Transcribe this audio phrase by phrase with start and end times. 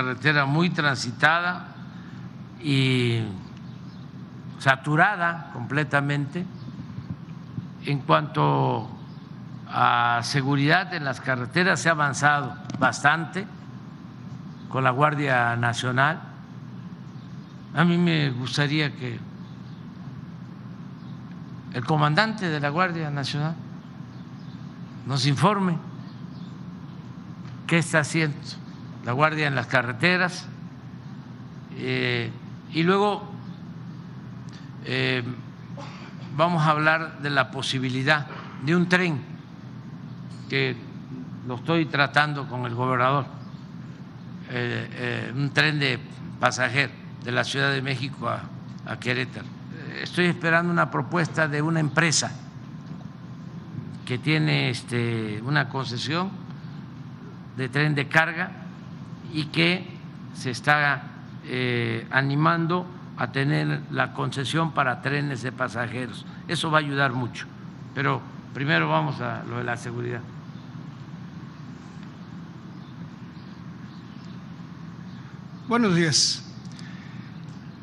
[0.00, 1.68] carretera muy transitada
[2.62, 3.22] y
[4.58, 6.46] saturada completamente.
[7.84, 8.90] En cuanto
[9.68, 13.46] a seguridad en las carreteras, se ha avanzado bastante
[14.70, 16.18] con la Guardia Nacional.
[17.74, 19.20] A mí me gustaría que
[21.74, 23.54] el comandante de la Guardia Nacional
[25.06, 25.76] nos informe
[27.66, 28.36] qué está haciendo
[29.04, 30.46] la Guardia en las carreteras
[31.76, 32.30] eh,
[32.72, 33.22] y luego
[34.84, 35.22] eh,
[36.36, 38.26] vamos a hablar de la posibilidad
[38.64, 39.20] de un tren
[40.48, 40.76] que
[41.46, 43.24] lo estoy tratando con el gobernador,
[44.50, 45.98] eh, un tren de
[46.38, 48.42] pasajeros de la Ciudad de México a,
[48.86, 49.46] a Querétaro.
[50.02, 52.32] Estoy esperando una propuesta de una empresa
[54.04, 56.30] que tiene este, una concesión
[57.56, 58.50] de tren de carga
[59.32, 59.86] y que
[60.34, 61.02] se está
[61.44, 62.86] eh, animando
[63.16, 66.24] a tener la concesión para trenes de pasajeros.
[66.48, 67.46] Eso va a ayudar mucho.
[67.94, 68.22] Pero
[68.54, 70.20] primero vamos a lo de la seguridad.
[75.68, 76.42] Buenos días.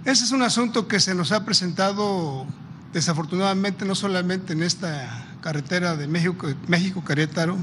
[0.03, 2.45] Ese es un asunto que se nos ha presentado
[2.93, 7.57] desafortunadamente no solamente en esta carretera de México, México Querétaro.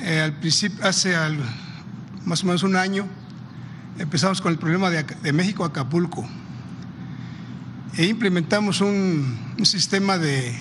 [0.00, 1.14] Eh, al principio, hace
[2.26, 3.06] más o menos un año,
[3.98, 6.28] empezamos con el problema de, México Acapulco
[7.96, 10.54] e implementamos un, un sistema de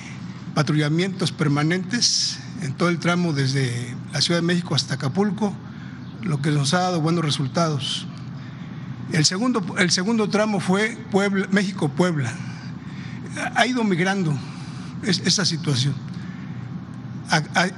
[0.54, 5.54] patrullamientos permanentes en todo el tramo desde la Ciudad de México hasta Acapulco,
[6.22, 8.08] lo que nos ha dado buenos resultados.
[9.12, 10.98] El segundo, el segundo tramo fue
[11.52, 12.32] México-Puebla.
[13.56, 14.38] Ha ido migrando
[15.04, 15.96] esa situación.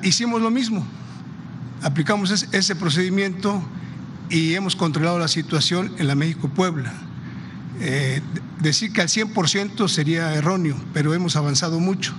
[0.03, 0.85] hicimos lo mismo,
[1.81, 3.63] aplicamos ese procedimiento
[4.29, 6.93] y hemos controlado la situación en la México-Puebla.
[7.79, 8.21] Eh,
[8.59, 12.13] decir que al 100% sería erróneo, pero hemos avanzado mucho.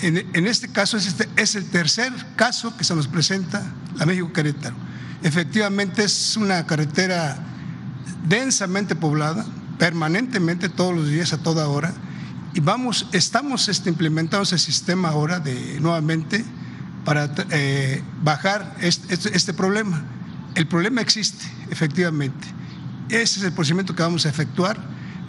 [0.00, 3.62] En, este caso es, este, es el tercer caso que se nos presenta
[3.96, 4.74] la México-Querétaro.
[5.22, 7.38] Efectivamente es una carretera
[8.26, 9.46] densamente poblada,
[9.78, 11.94] permanentemente, todos los días, a toda hora,
[12.54, 16.44] y vamos, estamos este, implementando ese sistema ahora de nuevamente
[17.04, 20.02] para eh, bajar este, este, este problema.
[20.54, 22.46] El problema existe, efectivamente.
[23.08, 24.78] Ese es el procedimiento que vamos a efectuar,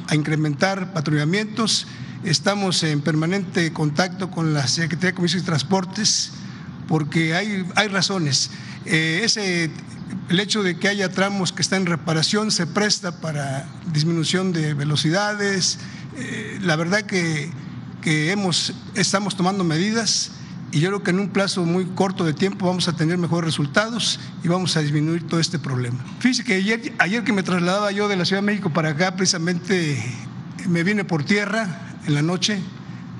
[0.07, 1.87] a incrementar patrullamientos.
[2.25, 6.31] Estamos en permanente contacto con la Secretaría de Comisiones y Transportes
[6.87, 8.51] porque hay, hay razones.
[8.85, 9.71] Eh, ese,
[10.29, 14.73] el hecho de que haya tramos que están en reparación se presta para disminución de
[14.73, 15.79] velocidades.
[16.17, 17.49] Eh, la verdad que,
[18.01, 20.31] que hemos, estamos tomando medidas
[20.73, 23.45] y yo creo que en un plazo muy corto de tiempo vamos a tener mejores
[23.45, 26.03] resultados y vamos a disminuir todo este problema.
[26.19, 29.15] Fíjese que ayer, ayer que me trasladaba yo de la Ciudad de México para acá,
[29.15, 30.03] precisamente
[30.67, 32.59] me vine por tierra en la noche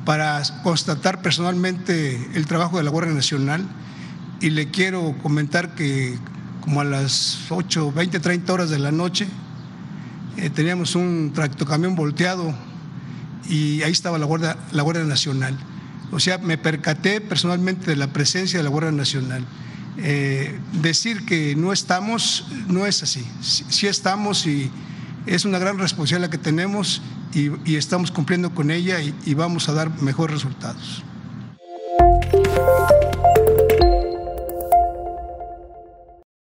[0.03, 3.63] para constatar personalmente el trabajo de la Guardia Nacional
[4.41, 6.17] y le quiero comentar que
[6.59, 9.27] como a las 8, 20, 30 horas de la noche
[10.37, 12.51] eh, teníamos un tractocamión volteado
[13.47, 15.55] y ahí estaba la Guardia, la Guardia Nacional.
[16.13, 19.43] O sea, me percaté personalmente de la presencia de la Guardia Nacional.
[19.97, 23.25] Eh, decir que no estamos no es así.
[23.41, 24.69] Sí, estamos y
[25.25, 27.01] es una gran responsabilidad que tenemos
[27.33, 31.03] y, estamos cumpliendo con ella y, y vamos a dar mejores resultados.